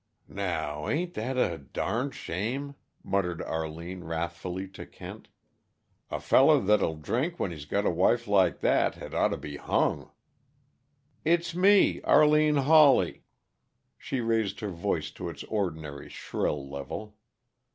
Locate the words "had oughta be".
8.95-9.57